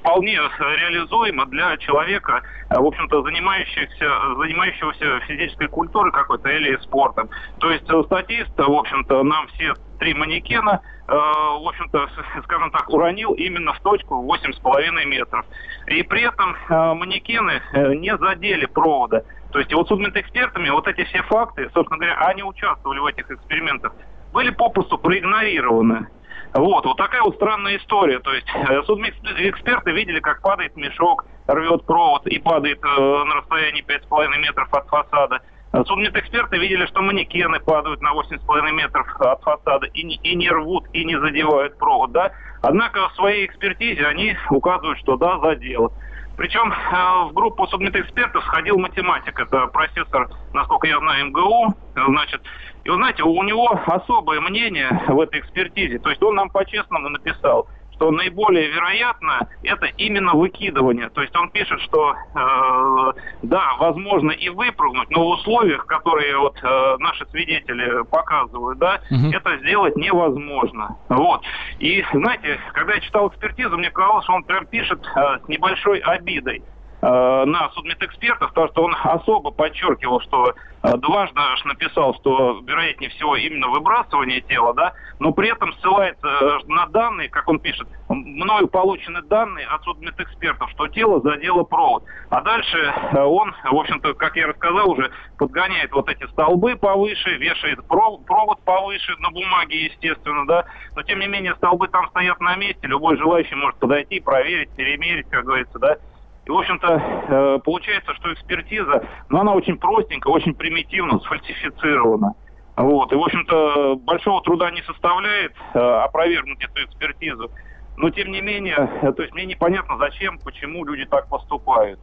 вполне 0.00 0.34
реализуемо 0.34 1.46
для 1.46 1.76
человека, 1.78 2.42
э, 2.70 2.78
в 2.78 2.84
общем-то, 2.84 3.22
занимающегося, 3.22 4.34
занимающегося 4.38 5.20
физической 5.26 5.68
культурой 5.68 6.12
какой-то 6.12 6.48
или 6.48 6.76
спортом. 6.78 7.28
То 7.58 7.70
есть 7.70 7.88
э, 7.88 8.02
статист, 8.04 8.56
в 8.56 8.72
общем-то, 8.72 9.22
нам 9.22 9.46
все 9.48 9.74
три 9.98 10.12
манекена, 10.12 10.82
в 11.08 11.68
общем-то, 11.68 12.08
скажем 12.44 12.70
так, 12.70 12.90
уронил 12.90 13.32
именно 13.32 13.72
в 13.72 13.80
точку 13.80 14.26
8,5 14.26 15.04
метров. 15.06 15.46
И 15.86 16.02
при 16.02 16.22
этом 16.22 16.54
манекены 16.98 17.62
не 17.94 18.14
задели 18.18 18.66
провода. 18.66 19.22
То 19.52 19.60
есть 19.60 19.72
вот 19.72 19.88
судмедэкспертами 19.88 20.68
вот 20.68 20.86
эти 20.88 21.04
все 21.04 21.22
факты, 21.22 21.70
собственно 21.72 21.98
говоря, 21.98 22.18
они 22.26 22.42
участвовали 22.42 22.98
в 22.98 23.06
этих 23.06 23.30
экспериментах, 23.30 23.92
были 24.34 24.50
попросту 24.50 24.98
проигнорированы. 24.98 26.08
Вот, 26.56 26.86
вот 26.86 26.96
такая 26.96 27.22
вот 27.22 27.34
странная 27.34 27.76
история. 27.76 28.18
То 28.20 28.32
есть 28.32 28.46
э, 28.54 28.82
судмедэксперты 28.84 29.92
видели, 29.92 30.20
как 30.20 30.40
падает 30.40 30.76
мешок, 30.76 31.26
рвет 31.46 31.84
провод 31.84 32.26
и 32.26 32.38
падает 32.38 32.80
э, 32.82 33.24
на 33.24 33.34
расстоянии 33.36 33.84
5,5 33.84 34.38
метров 34.38 34.72
от 34.72 34.88
фасада. 34.88 35.40
Э, 35.72 35.84
судмедэксперты 35.84 36.56
видели, 36.58 36.86
что 36.86 37.02
манекены 37.02 37.60
падают 37.60 38.00
на 38.00 38.14
8,5 38.14 38.72
метров 38.72 39.06
от 39.20 39.42
фасада 39.42 39.86
и 39.86 40.02
не, 40.02 40.16
и 40.16 40.34
не 40.34 40.48
рвут, 40.48 40.86
и 40.92 41.04
не 41.04 41.18
задевают 41.18 41.76
провод, 41.78 42.12
да. 42.12 42.32
Однако 42.62 43.08
в 43.10 43.14
своей 43.16 43.46
экспертизе 43.46 44.06
они 44.06 44.36
указывают, 44.50 44.98
что 44.98 45.16
да, 45.16 45.38
задело. 45.40 45.92
Причем 46.36 46.70
э, 46.70 47.28
в 47.28 47.32
группу 47.32 47.66
судмедэкспертов 47.66 48.44
входил 48.44 48.78
математик, 48.78 49.38
это 49.40 49.66
профессор, 49.68 50.28
насколько 50.52 50.86
я 50.86 50.98
знаю, 50.98 51.26
МГУ, 51.26 51.74
значит, 51.94 52.42
и 52.84 52.90
вы 52.90 52.96
знаете, 52.96 53.22
у 53.22 53.42
него 53.42 53.80
особое 53.86 54.40
мнение 54.40 54.88
в 55.08 55.18
этой 55.18 55.40
экспертизе. 55.40 55.98
То 55.98 56.10
есть 56.10 56.22
он 56.22 56.34
нам 56.34 56.50
по-честному 56.50 57.08
написал, 57.08 57.68
что 57.96 58.10
наиболее 58.10 58.68
вероятно 58.68 59.48
это 59.62 59.86
именно 59.96 60.34
выкидывание. 60.34 61.08
То 61.10 61.22
есть 61.22 61.34
он 61.34 61.50
пишет, 61.50 61.80
что 61.80 62.12
э, 62.12 63.12
да, 63.42 63.74
возможно 63.78 64.30
и 64.30 64.48
выпрыгнуть, 64.48 65.10
но 65.10 65.24
в 65.24 65.30
условиях, 65.38 65.86
которые 65.86 66.38
вот 66.38 66.58
э, 66.62 66.96
наши 66.98 67.26
свидетели 67.30 68.04
показывают, 68.04 68.78
да, 68.78 69.00
угу. 69.10 69.30
это 69.32 69.56
сделать 69.58 69.96
невозможно. 69.96 70.96
Вот. 71.08 71.42
И 71.78 72.04
знаете, 72.12 72.58
когда 72.72 72.94
я 72.94 73.00
читал 73.00 73.28
экспертизу, 73.28 73.76
мне 73.78 73.90
казалось, 73.90 74.24
что 74.24 74.34
он 74.34 74.44
прям 74.44 74.66
пишет 74.66 75.00
э, 75.16 75.38
с 75.44 75.48
небольшой 75.48 75.98
обидой. 76.00 76.62
Э, 77.02 77.44
на 77.44 77.68
судмедэкспертов, 77.74 78.48
потому 78.48 78.68
что 78.68 78.82
он 78.84 78.96
особо 79.04 79.50
подчеркивал, 79.50 80.18
что 80.22 80.54
э, 80.82 80.96
дважды 80.96 81.38
аж 81.38 81.62
написал, 81.66 82.14
что 82.14 82.62
вероятнее 82.66 83.10
всего 83.10 83.36
именно 83.36 83.68
выбрасывание 83.68 84.40
тела, 84.40 84.72
да, 84.72 84.94
но 85.18 85.30
при 85.32 85.50
этом 85.50 85.74
ссылается 85.74 86.26
э, 86.26 86.58
на 86.68 86.86
данные, 86.86 87.28
как 87.28 87.48
он 87.48 87.58
пишет, 87.58 87.86
мною 88.08 88.68
получены 88.68 89.20
данные 89.20 89.66
от 89.66 89.82
судмедэкспертов, 89.82 90.70
что 90.70 90.88
тело 90.88 91.20
задело 91.20 91.64
провод. 91.64 92.04
А 92.30 92.40
дальше 92.40 92.94
он, 93.12 93.54
в 93.70 93.76
общем-то, 93.76 94.14
как 94.14 94.34
я 94.36 94.46
рассказал 94.46 94.90
уже, 94.90 95.10
подгоняет 95.36 95.92
вот 95.92 96.08
эти 96.08 96.26
столбы 96.30 96.76
повыше, 96.76 97.36
вешает 97.36 97.86
провод 97.86 98.62
повыше 98.64 99.14
на 99.18 99.30
бумаге, 99.30 99.84
естественно, 99.84 100.46
да, 100.46 100.64
но 100.94 101.02
тем 101.02 101.20
не 101.20 101.26
менее 101.26 101.54
столбы 101.56 101.88
там 101.88 102.08
стоят 102.08 102.40
на 102.40 102.56
месте, 102.56 102.86
любой 102.86 103.18
желающий 103.18 103.54
может 103.54 103.78
подойти, 103.78 104.18
проверить, 104.18 104.70
перемерить, 104.70 105.28
как 105.28 105.44
говорится, 105.44 105.78
да, 105.78 105.98
и, 106.46 106.50
в 106.50 106.56
общем-то, 106.56 106.86
э, 107.28 107.58
получается, 107.64 108.14
что 108.14 108.32
экспертиза, 108.32 109.04
ну, 109.28 109.40
она 109.40 109.52
очень 109.52 109.76
простенькая, 109.76 110.32
очень 110.32 110.54
примитивно 110.54 111.18
сфальсифицирована. 111.18 112.34
Вот. 112.76 113.12
И, 113.12 113.16
в 113.16 113.20
общем-то, 113.20 113.96
большого 113.96 114.42
труда 114.42 114.70
не 114.70 114.82
составляет 114.82 115.52
э, 115.74 115.78
опровергнуть 115.78 116.62
эту 116.62 116.84
экспертизу. 116.84 117.50
Но, 117.96 118.10
тем 118.10 118.30
не 118.30 118.40
менее, 118.40 118.90
э, 119.02 119.12
то 119.12 119.22
есть 119.22 119.34
мне 119.34 119.46
непонятно, 119.46 119.96
зачем, 119.98 120.38
почему 120.38 120.84
люди 120.84 121.06
так 121.06 121.28
поступают. 121.28 121.98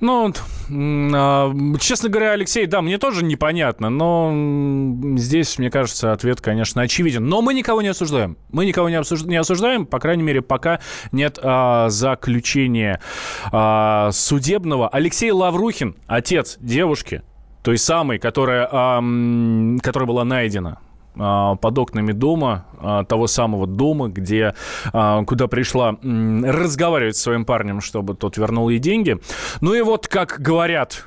Ну, 0.00 0.32
а, 1.14 1.52
честно 1.78 2.08
говоря, 2.08 2.32
Алексей, 2.32 2.66
да, 2.66 2.82
мне 2.82 2.98
тоже 2.98 3.24
непонятно, 3.24 3.90
но 3.90 4.32
здесь, 5.16 5.58
мне 5.58 5.70
кажется, 5.70 6.12
ответ, 6.12 6.40
конечно, 6.40 6.82
очевиден. 6.82 7.26
Но 7.26 7.42
мы 7.42 7.54
никого 7.54 7.80
не 7.80 7.88
осуждаем. 7.88 8.36
Мы 8.50 8.66
никого 8.66 8.88
не, 8.88 8.96
осуж... 8.96 9.22
не 9.22 9.36
осуждаем, 9.36 9.86
по 9.86 10.00
крайней 10.00 10.22
мере, 10.22 10.42
пока 10.42 10.80
нет 11.12 11.38
а, 11.42 11.88
заключения 11.90 13.00
а, 13.52 14.10
судебного. 14.12 14.88
Алексей 14.88 15.30
Лаврухин, 15.30 15.96
отец 16.06 16.56
девушки, 16.60 17.22
той 17.62 17.78
самой, 17.78 18.18
которая, 18.18 18.68
а, 18.70 19.02
которая 19.82 20.06
была 20.06 20.24
найдена 20.24 20.78
под 21.14 21.78
окнами 21.78 22.12
дома, 22.12 22.66
а, 22.78 23.04
того 23.04 23.26
самого 23.26 23.66
дома, 23.66 24.08
где, 24.08 24.54
а, 24.92 25.22
куда 25.24 25.48
пришла 25.48 25.96
разговаривать 26.02 27.16
с 27.16 27.22
своим 27.22 27.44
парнем, 27.44 27.80
чтобы 27.80 28.14
тот 28.14 28.36
вернул 28.36 28.68
ей 28.68 28.78
деньги. 28.78 29.18
Ну 29.60 29.74
и 29.74 29.82
вот, 29.82 30.08
как 30.08 30.40
говорят 30.40 31.06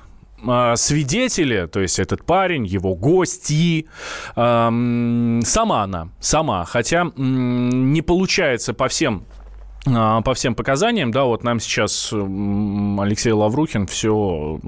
свидетели, 0.75 1.67
то 1.67 1.79
есть 1.79 1.99
этот 1.99 2.25
парень, 2.25 2.65
его 2.65 2.95
гости, 2.95 3.87
сама 4.35 5.83
она, 5.83 6.09
сама, 6.19 6.65
хотя 6.65 7.09
не 7.15 8.01
получается 8.01 8.73
по 8.73 8.89
всем 8.89 9.23
а, 9.23 9.42
по 9.85 10.33
всем 10.33 10.55
показаниям, 10.55 11.11
да, 11.11 11.25
вот 11.25 11.43
нам 11.43 11.59
сейчас 11.59 12.13
Алексей 12.13 13.31
Лаврухин 13.31 13.85
все 13.85 14.59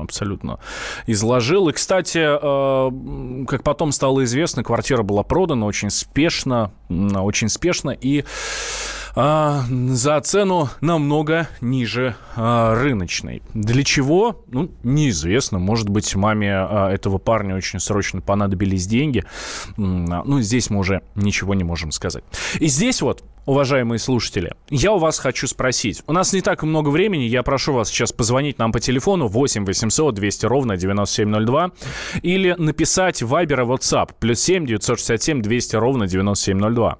абсолютно 0.00 0.60
изложил. 1.06 1.68
И, 1.68 1.72
кстати, 1.72 2.20
а, 2.22 2.90
как 3.46 3.62
потом 3.62 3.92
стало 3.92 4.24
известно, 4.24 4.64
квартира 4.64 5.02
была 5.02 5.22
продана 5.22 5.66
очень 5.66 5.90
спешно, 5.90 6.72
очень 6.88 7.48
спешно, 7.48 7.90
и 7.90 8.24
а, 9.14 9.64
за 9.68 10.20
цену 10.20 10.70
намного 10.80 11.48
ниже 11.60 12.16
а, 12.34 12.74
рыночной. 12.74 13.42
Для 13.52 13.84
чего? 13.84 14.42
Ну, 14.46 14.70
неизвестно. 14.82 15.58
Может 15.58 15.88
быть, 15.90 16.14
маме 16.14 16.52
а, 16.54 16.90
этого 16.90 17.18
парня 17.18 17.54
очень 17.54 17.78
срочно 17.78 18.22
понадобились 18.22 18.86
деньги. 18.86 19.24
Ну, 19.76 20.40
здесь 20.40 20.70
мы 20.70 20.78
уже 20.78 21.02
ничего 21.14 21.54
не 21.54 21.64
можем 21.64 21.90
сказать. 21.90 22.24
И 22.58 22.68
здесь 22.68 23.02
вот, 23.02 23.22
уважаемые 23.46 23.98
слушатели, 23.98 24.54
я 24.70 24.92
у 24.92 24.98
вас 24.98 25.18
хочу 25.18 25.46
спросить. 25.46 26.02
У 26.06 26.12
нас 26.12 26.32
не 26.32 26.40
так 26.40 26.62
много 26.62 26.90
времени. 26.90 27.24
Я 27.24 27.42
прошу 27.42 27.72
вас 27.72 27.88
сейчас 27.88 28.12
позвонить 28.12 28.58
нам 28.58 28.72
по 28.72 28.80
телефону 28.80 29.26
8 29.26 29.64
800 29.64 30.14
200 30.14 30.46
ровно 30.46 30.76
9702 30.76 31.72
или 32.22 32.54
написать 32.58 33.22
Viber 33.22 33.62
и 33.62 33.66
WhatsApp 33.66 34.10
плюс 34.18 34.40
7 34.40 34.66
967 34.66 35.42
200 35.42 35.76
ровно 35.76 36.06
9702. 36.06 36.98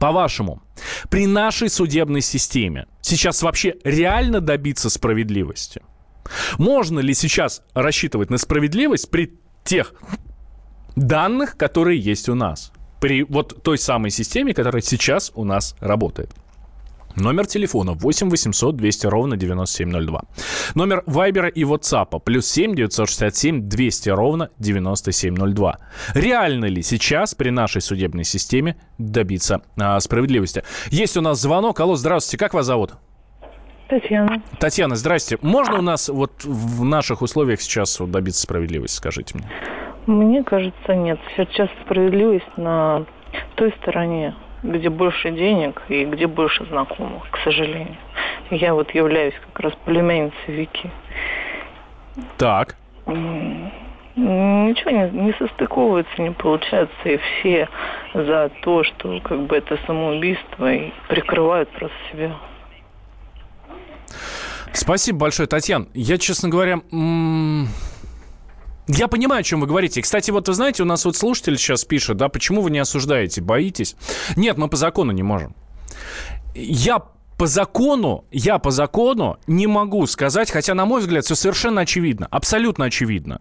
По-вашему, 0.00 0.62
при 1.08 1.26
нашей 1.26 1.68
судебной 1.68 2.20
системе 2.20 2.86
сейчас 3.00 3.42
вообще 3.42 3.76
реально 3.84 4.40
добиться 4.40 4.90
справедливости? 4.90 5.82
Можно 6.58 7.00
ли 7.00 7.14
сейчас 7.14 7.62
рассчитывать 7.74 8.30
на 8.30 8.38
справедливость 8.38 9.10
при 9.10 9.38
тех 9.62 9.94
данных, 10.96 11.56
которые 11.56 12.00
есть 12.00 12.28
у 12.28 12.34
нас? 12.34 12.72
При 13.04 13.22
вот 13.22 13.62
той 13.62 13.76
самой 13.76 14.10
системе, 14.10 14.54
которая 14.54 14.80
сейчас 14.80 15.30
у 15.34 15.44
нас 15.44 15.76
работает. 15.80 16.30
Номер 17.16 17.46
телефона 17.46 17.92
8 17.92 18.30
800 18.30 18.76
200 18.76 19.06
ровно 19.08 19.36
9702. 19.36 20.22
Номер 20.74 21.02
Вайбера 21.04 21.48
и 21.48 21.64
WhatsApp 21.64 22.18
плюс 22.24 22.46
7 22.46 22.74
967 22.74 23.68
200 23.68 24.08
ровно 24.08 24.48
9702. 24.58 25.80
Реально 26.14 26.64
ли 26.64 26.82
сейчас 26.82 27.34
при 27.34 27.50
нашей 27.50 27.82
судебной 27.82 28.24
системе 28.24 28.76
добиться 28.96 29.60
а, 29.76 30.00
справедливости? 30.00 30.62
Есть 30.88 31.18
у 31.18 31.20
нас 31.20 31.38
звонок. 31.42 31.78
Алло, 31.80 31.96
здравствуйте, 31.96 32.38
как 32.38 32.54
вас 32.54 32.64
зовут? 32.64 32.92
Татьяна. 33.90 34.42
Татьяна, 34.58 34.96
здрасте. 34.96 35.36
Можно 35.42 35.80
у 35.80 35.82
нас 35.82 36.08
вот 36.08 36.42
в 36.42 36.84
наших 36.84 37.20
условиях 37.20 37.60
сейчас 37.60 37.98
добиться 38.00 38.40
справедливости, 38.40 38.96
скажите 38.96 39.36
мне? 39.36 39.50
Мне 40.06 40.42
кажется, 40.42 40.94
нет. 40.94 41.18
Сейчас 41.36 41.68
справедливость 41.82 42.56
на 42.56 43.04
той 43.54 43.72
стороне, 43.80 44.34
где 44.62 44.90
больше 44.90 45.30
денег 45.30 45.82
и 45.88 46.04
где 46.04 46.26
больше 46.26 46.64
знакомых, 46.66 47.30
к 47.30 47.38
сожалению. 47.38 47.96
Я 48.50 48.74
вот 48.74 48.90
являюсь 48.94 49.34
как 49.46 49.60
раз 49.60 49.72
племянницей 49.84 50.36
Вики. 50.48 50.90
Так. 52.36 52.76
Ничего 54.16 54.90
не, 54.90 55.10
не 55.10 55.32
состыковывается, 55.32 56.22
не 56.22 56.30
получается, 56.30 56.94
и 57.04 57.16
все 57.16 57.68
за 58.14 58.50
то, 58.62 58.84
что 58.84 59.20
как 59.20 59.40
бы 59.46 59.56
это 59.56 59.76
самоубийство, 59.86 60.72
и 60.72 60.92
прикрывают 61.08 61.68
просто 61.70 61.96
себя. 62.12 62.36
Спасибо 64.72 65.18
большое, 65.18 65.48
Татьяна. 65.48 65.86
Я, 65.94 66.18
честно 66.18 66.48
говоря, 66.48 66.78
я 68.88 69.08
понимаю, 69.08 69.40
о 69.40 69.42
чем 69.42 69.60
вы 69.60 69.66
говорите. 69.66 70.02
Кстати, 70.02 70.30
вот 70.30 70.48
вы 70.48 70.54
знаете, 70.54 70.82
у 70.82 70.86
нас 70.86 71.04
вот 71.04 71.16
слушатель 71.16 71.56
сейчас 71.56 71.84
пишет, 71.84 72.16
да, 72.16 72.28
почему 72.28 72.60
вы 72.60 72.70
не 72.70 72.78
осуждаете, 72.78 73.40
боитесь? 73.40 73.96
Нет, 74.36 74.58
мы 74.58 74.68
по 74.68 74.76
закону 74.76 75.12
не 75.12 75.22
можем. 75.22 75.54
Я 76.54 77.02
по 77.38 77.46
закону, 77.46 78.24
я 78.30 78.58
по 78.58 78.70
закону 78.70 79.38
не 79.46 79.66
могу 79.66 80.06
сказать, 80.06 80.50
хотя, 80.50 80.74
на 80.74 80.84
мой 80.84 81.00
взгляд, 81.00 81.24
все 81.24 81.34
совершенно 81.34 81.80
очевидно, 81.80 82.28
абсолютно 82.30 82.84
очевидно. 82.84 83.40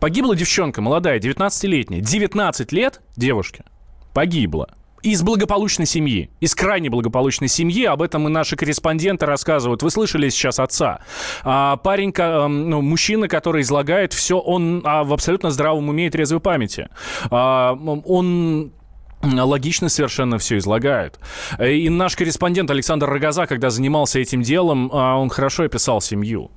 Погибла 0.00 0.36
девчонка 0.36 0.82
молодая, 0.82 1.18
19-летняя, 1.18 2.00
19 2.00 2.72
лет 2.72 3.00
девушке 3.16 3.64
погибла 4.12 4.70
из 5.06 5.22
благополучной 5.22 5.86
семьи, 5.86 6.30
из 6.40 6.54
крайне 6.54 6.90
благополучной 6.90 7.48
семьи. 7.48 7.84
Об 7.84 8.02
этом 8.02 8.26
и 8.26 8.30
наши 8.30 8.56
корреспонденты 8.56 9.24
рассказывают. 9.26 9.82
Вы 9.82 9.90
слышали 9.90 10.28
сейчас 10.28 10.58
отца. 10.58 11.00
А, 11.44 11.76
парень, 11.76 12.12
ну, 12.16 12.82
мужчина, 12.82 13.28
который 13.28 13.62
излагает 13.62 14.12
все, 14.12 14.38
он 14.38 14.82
а, 14.84 15.04
в 15.04 15.12
абсолютно 15.12 15.50
здравом 15.50 15.88
уме 15.88 16.08
и 16.08 16.10
трезвой 16.10 16.40
памяти. 16.40 16.88
А, 17.30 17.74
он 18.04 18.72
логично 19.22 19.88
совершенно 19.88 20.38
все 20.38 20.58
излагает. 20.58 21.18
И 21.60 21.88
наш 21.88 22.16
корреспондент 22.16 22.70
Александр 22.70 23.08
Рогоза, 23.08 23.46
когда 23.46 23.70
занимался 23.70 24.18
этим 24.18 24.42
делом, 24.42 24.90
а, 24.92 25.16
он 25.16 25.28
хорошо 25.28 25.64
описал 25.64 26.00
семью. 26.00 26.50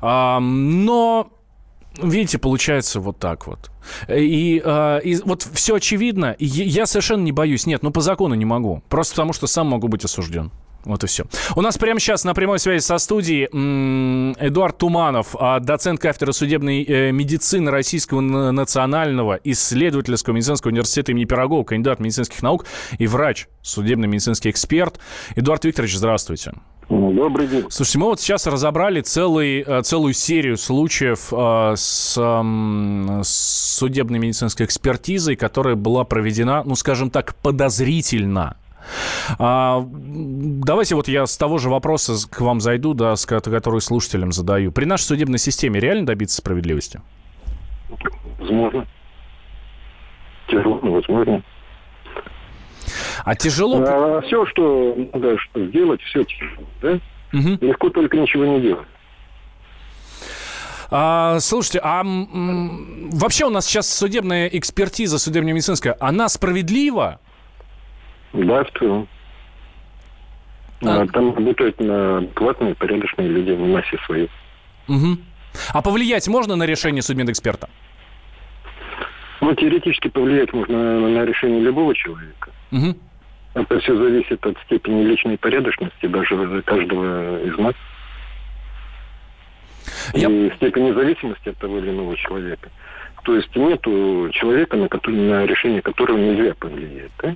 Но 0.00 1.30
Видите, 2.02 2.38
получается 2.38 3.00
вот 3.00 3.18
так 3.18 3.46
вот. 3.46 3.70
И, 4.08 4.62
э, 4.64 5.00
и 5.02 5.16
вот 5.24 5.42
все 5.52 5.76
очевидно. 5.76 6.36
Я 6.38 6.86
совершенно 6.86 7.22
не 7.22 7.32
боюсь. 7.32 7.66
Нет, 7.66 7.82
ну 7.82 7.90
по 7.90 8.00
закону 8.00 8.34
не 8.34 8.44
могу. 8.44 8.82
Просто 8.88 9.14
потому 9.14 9.32
что 9.32 9.46
сам 9.46 9.68
могу 9.68 9.88
быть 9.88 10.04
осужден. 10.04 10.50
Вот 10.84 11.02
и 11.02 11.06
все. 11.06 11.24
У 11.56 11.60
нас 11.60 11.76
прямо 11.76 11.98
сейчас 11.98 12.24
на 12.24 12.34
прямой 12.34 12.58
связи 12.60 12.82
со 12.82 12.98
студией 12.98 13.46
Эдуард 14.38 14.78
Туманов, 14.78 15.34
а, 15.38 15.58
доцент 15.58 16.00
кафедры 16.00 16.32
судебной 16.32 16.84
э, 16.84 17.10
медицины 17.10 17.70
Российского 17.70 18.20
национального 18.20 19.40
исследовательского 19.42 20.34
медицинского 20.34 20.70
университета 20.70 21.12
имени 21.12 21.24
Пирогова, 21.24 21.64
кандидат 21.64 21.98
медицинских 21.98 22.42
наук 22.42 22.64
и 22.98 23.06
врач, 23.06 23.48
судебный 23.60 24.06
медицинский 24.08 24.50
эксперт. 24.50 25.00
Эдуард 25.34 25.64
Викторович, 25.64 25.96
здравствуйте. 25.96 26.52
Добрый 26.88 27.46
день. 27.46 27.66
Слушайте, 27.68 27.98
мы 27.98 28.06
вот 28.06 28.20
сейчас 28.20 28.46
разобрали 28.46 29.02
целый, 29.02 29.60
э, 29.60 29.82
целую 29.82 30.14
серию 30.14 30.56
случаев 30.56 31.32
э, 31.32 31.74
с, 31.76 32.14
с 32.14 33.76
судебной 33.78 34.18
медицинской 34.18 34.64
экспертизой, 34.64 35.36
которая 35.36 35.74
была 35.74 36.04
проведена, 36.04 36.62
ну, 36.64 36.74
скажем 36.74 37.10
так, 37.10 37.34
подозрительно. 37.36 38.56
А, 39.38 39.84
давайте 39.86 40.94
вот 40.94 41.08
я 41.08 41.26
с 41.26 41.36
того 41.36 41.58
же 41.58 41.68
вопроса 41.68 42.14
к 42.26 42.40
вам 42.40 42.60
зайду, 42.60 42.94
да, 42.94 43.16
с, 43.16 43.26
который 43.26 43.82
слушателям 43.82 44.32
задаю. 44.32 44.72
При 44.72 44.86
нашей 44.86 45.04
судебной 45.04 45.38
системе 45.38 45.80
реально 45.80 46.06
добиться 46.06 46.38
справедливости? 46.38 47.02
Возможно. 48.38 48.86
Тяжело, 50.48 50.78
возможно. 50.82 51.42
А 53.24 53.34
тяжело... 53.34 53.82
А, 53.86 54.20
все, 54.22 54.46
что 54.46 54.96
надо 55.12 55.38
что 55.38 55.66
сделать, 55.66 56.00
все 56.02 56.24
тяжело, 56.24 56.66
да? 56.80 57.00
Угу. 57.32 57.58
Легко 57.60 57.90
только 57.90 58.16
ничего 58.16 58.44
не 58.46 58.60
делать. 58.60 58.86
А, 60.90 61.38
слушайте, 61.40 61.80
а 61.82 62.00
м, 62.00 63.10
вообще 63.10 63.44
у 63.44 63.50
нас 63.50 63.66
сейчас 63.66 63.92
судебная 63.92 64.46
экспертиза, 64.46 65.18
судебная 65.18 65.52
медицинская, 65.52 65.96
она 66.00 66.28
справедлива? 66.28 67.20
Да, 68.32 68.64
в 68.64 68.70
целом. 68.78 69.08
А... 70.82 71.06
Там 71.08 71.34
работают 71.34 71.78
на 71.80 72.18
адекватные, 72.18 72.74
порядочные 72.74 73.28
люди 73.28 73.50
в 73.50 73.66
массе 73.66 73.98
своей. 74.06 74.30
Угу. 74.88 75.18
А 75.72 75.82
повлиять 75.82 76.28
можно 76.28 76.56
на 76.56 76.64
решение 76.64 77.02
судмедэксперта? 77.02 77.68
Ну, 79.48 79.54
теоретически 79.54 80.08
повлиять 80.08 80.52
можно 80.52 81.08
на 81.08 81.24
решение 81.24 81.60
любого 81.62 81.94
человека. 81.94 82.50
Угу. 82.70 82.94
Это 83.54 83.80
все 83.80 83.96
зависит 83.96 84.44
от 84.44 84.58
степени 84.66 85.04
личной 85.04 85.38
порядочности 85.38 86.04
даже 86.04 86.60
каждого 86.66 87.42
из 87.42 87.56
нас. 87.56 87.74
Я... 90.12 90.28
И 90.28 90.54
степени 90.56 90.92
зависимости 90.92 91.48
от 91.48 91.56
того 91.56 91.78
или 91.78 91.88
иного 91.88 92.14
человека. 92.18 92.68
То 93.24 93.36
есть 93.36 93.56
нету 93.56 94.28
человека, 94.32 94.76
на, 94.76 94.86
который, 94.86 95.16
на 95.18 95.46
решение 95.46 95.80
которого 95.80 96.18
нельзя 96.18 96.54
повлиять. 96.54 97.12
Да? 97.22 97.34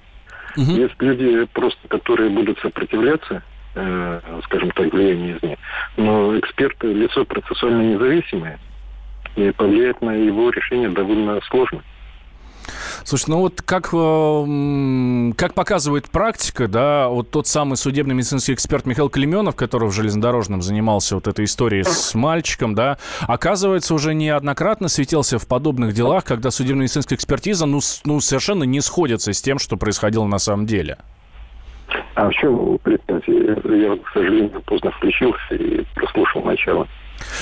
Угу. 0.59 0.70
Есть 0.70 1.01
люди 1.01 1.46
просто, 1.55 1.88
которые 1.88 2.29
будут 2.29 2.59
сопротивляться, 2.59 3.42
э, 3.75 4.20
скажем 4.44 4.70
так, 4.72 4.92
влиянию 4.92 5.38
извне. 5.38 5.57
Но 5.96 6.38
эксперт 6.38 6.77
лицо 6.83 7.25
процессуально 7.25 7.94
независимое, 7.94 8.59
и 9.35 9.51
повлиять 9.53 10.03
на 10.03 10.11
его 10.11 10.51
решение 10.51 10.90
довольно 10.90 11.40
сложно. 11.48 11.83
Слушай, 13.05 13.25
ну 13.29 13.38
вот 13.38 13.62
как, 13.62 13.90
э, 13.92 15.33
как 15.37 15.55
показывает 15.55 16.09
практика, 16.09 16.68
да, 16.68 17.09
вот 17.09 17.31
тот 17.31 17.46
самый 17.46 17.77
судебный 17.77 18.14
медицинский 18.14 18.55
эксперт 18.55 18.87
Михаил 18.87 19.09
Клеменов, 19.09 19.57
который 19.57 19.88
в 19.88 19.92
железнодорожном 19.92 20.62
занимался 20.62 21.16
вот 21.16 21.29
этой 21.29 21.44
историей 21.44 21.85
с 21.85 22.14
мальчиком, 22.14 22.75
да, 22.75 22.98
оказывается, 23.22 23.94
уже 23.94 24.14
неоднократно 24.14 24.88
светился 24.88 25.38
в 25.38 25.46
подобных 25.46 25.94
делах, 25.94 26.25
когда 26.25 26.51
судебно-медицинская 26.51 27.16
экспертиза, 27.16 27.66
ну, 27.66 27.81
ну, 28.05 28.20
совершенно 28.20 28.64
не 28.64 28.81
сходится 28.81 29.33
с 29.33 29.42
тем, 29.42 29.59
что 29.59 29.77
происходило 29.77 30.27
на 30.27 30.38
самом 30.38 30.66
деле. 30.66 30.98
А 32.14 32.29
в 32.29 32.33
чем? 32.33 32.79
Я, 32.85 33.96
к 33.96 34.12
сожалению, 34.12 34.62
поздно 34.62 34.90
включился 34.92 35.55
и 35.55 35.85
прослушал 35.94 36.42
начало. 36.42 36.87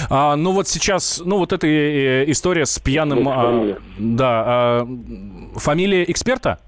А, 0.08 0.36
ну 0.36 0.52
вот 0.52 0.68
сейчас, 0.68 1.22
ну 1.24 1.38
вот 1.38 1.52
эта 1.52 1.66
э, 1.66 2.30
история 2.30 2.66
с 2.66 2.78
пьяным... 2.78 3.28
А, 3.28 3.76
да, 3.98 4.44
а, 4.46 4.88
фамилия 5.56 6.04
эксперта? 6.10 6.58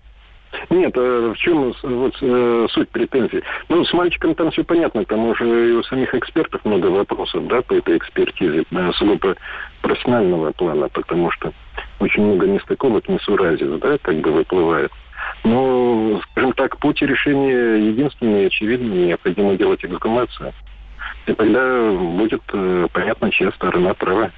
Нет, 0.71 0.93
а 0.97 1.33
в 1.33 1.39
чем 1.39 1.73
вот, 1.83 2.15
э, 2.21 2.67
суть 2.71 2.89
претензий? 2.91 3.43
Ну, 3.69 3.85
с 3.85 3.93
мальчиком 3.93 4.35
там 4.35 4.51
все 4.51 4.65
понятно, 4.65 5.05
там 5.05 5.27
уже 5.29 5.71
и 5.71 5.73
у 5.73 5.83
самих 5.83 6.15
экспертов 6.15 6.65
много 6.65 6.87
вопросов, 6.87 7.47
да, 7.47 7.63
по 7.63 7.75
этой 7.75 7.97
экспертизе, 7.97 8.65
сугубо 8.95 9.37
профессионального 9.81 10.53
плана, 10.53 10.89
потому 10.89 11.31
что 11.31 11.53
очень 12.01 12.23
много 12.23 12.47
нестыковок, 12.47 13.09
несуразиц, 13.09 13.81
да, 13.81 13.99
как 13.99 14.17
бы 14.21 14.31
выплывает. 14.31 14.93
Но, 15.45 16.21
скажем 16.31 16.53
так, 16.53 16.79
путь 16.79 17.03
решения 17.03 17.89
единственный 17.89 18.47
очевидный, 18.47 19.07
необходимо 19.07 19.57
делать 19.57 19.85
эксгумацию. 19.85 20.53
И 21.27 21.33
тогда 21.35 21.91
будет 21.93 22.43
э, 22.53 22.87
понятно, 22.93 23.31
чья 23.31 23.53
сторона 23.53 23.95
права. 23.95 24.31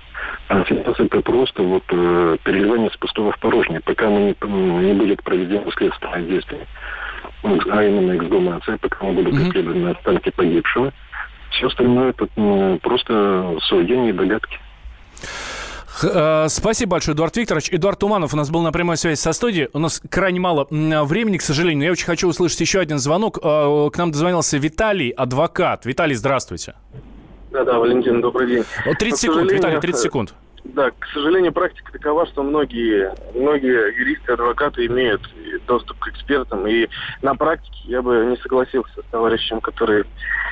А 0.49 0.65
сейчас 0.69 0.99
это 0.99 1.21
просто 1.23 1.63
вот 1.63 1.85
э, 1.89 2.37
переливание 2.45 2.91
с 2.91 2.97
пустого 2.97 3.33
в 3.33 3.39
порожнее. 3.39 3.81
Пока 3.81 4.09
мы 4.09 4.35
не, 4.43 4.87
не 4.87 4.93
будет 4.93 5.23
проведено 5.23 5.71
следственное 5.73 6.23
действие, 6.23 6.67
а 7.43 7.83
именно 7.83 8.17
эксгумация, 8.17 8.77
пока 8.79 9.07
мы 9.07 9.13
будут 9.15 9.35
исследованы 9.35 9.91
останки 9.91 10.31
погибшего, 10.31 10.93
все 11.51 11.69
остальное 11.69 12.11
это 12.11 12.29
ну, 12.37 12.79
просто 12.83 13.57
суждения 13.63 14.11
и 14.11 14.13
догадки. 14.13 14.59
Э, 16.03 16.47
спасибо 16.49 16.93
большое, 16.93 17.15
Эдуард 17.15 17.37
Викторович. 17.37 17.71
Эдуард 17.73 17.99
Туманов 17.99 18.35
у 18.35 18.37
нас 18.37 18.51
был 18.51 18.63
на 18.63 18.73
прямой 18.73 18.97
связи 18.97 19.19
со 19.19 19.33
студией. 19.33 19.69
У 19.73 19.79
нас 19.79 20.03
крайне 20.09 20.41
мало 20.41 20.67
времени, 20.71 21.39
к 21.39 21.43
сожалению. 21.43 21.79
Но 21.79 21.85
я 21.85 21.93
очень 21.93 22.07
хочу 22.07 22.29
услышать 22.29 22.61
еще 22.61 22.81
один 22.81 22.99
звонок. 22.99 23.39
Э, 23.43 23.91
к 23.93 23.97
нам 23.99 24.11
дозвонился 24.11 24.59
Виталий, 24.59 25.11
адвокат. 25.11 25.87
Виталий, 25.87 26.15
здравствуйте. 26.15 26.75
Да-да, 27.51 27.79
Валентин, 27.79 28.21
добрый 28.21 28.49
день. 28.49 28.65
30 28.99 29.21
секунд, 29.21 29.53
Виталий, 29.53 29.81
30 29.81 30.01
секунд. 30.01 30.35
Да, 30.65 30.91
к 30.91 31.07
сожалению, 31.13 31.53
практика 31.53 31.93
такова, 31.93 32.27
что 32.27 32.43
многие, 32.43 33.15
многие 33.35 33.97
юристы, 33.99 34.33
адвокаты 34.33 34.87
имеют 34.87 35.23
доступ 35.67 35.99
к 35.99 36.09
экспертам. 36.09 36.67
И 36.67 36.89
на 37.23 37.35
практике 37.35 37.77
я 37.85 38.01
бы 38.01 38.25
не 38.31 38.37
согласился 38.39 39.03
с 39.03 39.11
товарищем, 39.11 39.61
который 39.61 40.05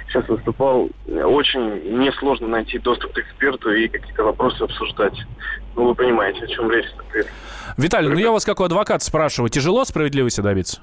сейчас 0.08 0.28
выступал. 0.28 0.90
Очень 1.08 1.98
несложно 1.98 2.46
найти 2.48 2.78
доступ 2.78 3.12
к 3.12 3.18
эксперту 3.18 3.72
и 3.72 3.88
какие-то 3.88 4.24
вопросы 4.24 4.62
обсуждать. 4.62 5.18
Ну, 5.74 5.86
вы 5.86 5.94
понимаете, 5.94 6.44
о 6.44 6.46
чем 6.46 6.70
речь. 6.70 6.86
Виталий, 7.78 8.10
ну 8.10 8.18
я 8.18 8.30
вас 8.30 8.44
как 8.44 8.60
у 8.60 8.64
адвоката 8.64 9.02
спрашиваю, 9.02 9.48
тяжело 9.48 9.84
справедливости 9.86 10.42
добиться? 10.42 10.82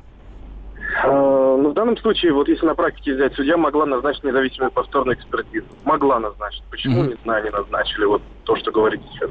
А, 1.04 1.08
ну, 1.08 1.70
в 1.70 1.74
данном 1.74 1.98
случае, 1.98 2.34
вот 2.34 2.48
если 2.48 2.66
на 2.66 2.76
практике 2.76 3.14
взять, 3.14 3.36
судья 3.36 3.58
могла 3.58 3.86
назначить 3.86 4.24
независимую 4.24 4.72
повторную 4.72 5.18
экспертизу. 5.18 5.68
Могла 5.84 6.20
назначить. 6.20 6.64
Почему, 6.70 7.04
mm-hmm. 7.04 7.10
не 7.10 7.18
знаю, 7.24 7.44
не 7.44 7.52
назначили. 7.52 8.06
Вот 8.06 8.22
то, 8.44 8.56
что 8.56 8.72
говорите 8.72 9.04
сейчас. 9.14 9.30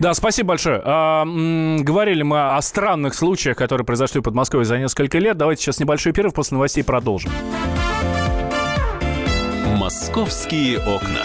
Да, 0.00 0.14
спасибо 0.14 0.50
большое. 0.50 0.80
А, 0.84 1.22
м- 1.22 1.84
говорили 1.84 2.22
мы 2.22 2.56
о 2.56 2.62
странных 2.62 3.14
случаях, 3.14 3.56
которые 3.56 3.84
произошли 3.84 4.20
в 4.20 4.24
Подмосковье 4.24 4.64
за 4.64 4.78
несколько 4.78 5.18
лет. 5.18 5.36
Давайте 5.36 5.62
сейчас 5.62 5.80
небольшой 5.80 6.12
перерыв, 6.12 6.34
после 6.34 6.56
новостей 6.56 6.84
продолжим. 6.84 7.30
«Московские 9.76 10.78
окна». 10.78 11.24